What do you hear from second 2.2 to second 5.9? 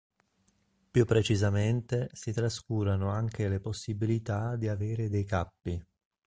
trascurano anche le possibilità di avere dei cappi.